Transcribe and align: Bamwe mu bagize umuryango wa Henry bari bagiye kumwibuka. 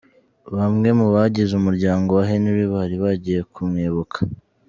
Bamwe 0.55 0.89
mu 0.99 1.07
bagize 1.15 1.51
umuryango 1.59 2.09
wa 2.17 2.23
Henry 2.29 2.63
bari 2.73 2.95
bagiye 3.03 3.39
kumwibuka. 3.53 4.17